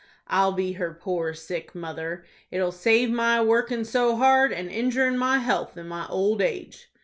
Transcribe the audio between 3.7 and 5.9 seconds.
so hard, and injurin' my health in